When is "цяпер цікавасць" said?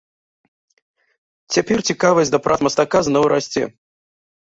1.55-2.31